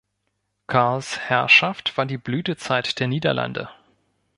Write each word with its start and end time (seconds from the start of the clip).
Karls 0.65 1.19
Herrschaft 1.29 1.95
war 1.95 2.07
die 2.07 2.17
Blütezeit 2.17 2.99
der 2.99 3.05
Niederlande. 3.07 3.69